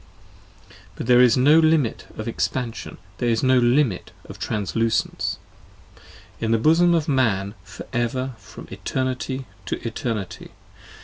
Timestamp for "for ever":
7.63-8.33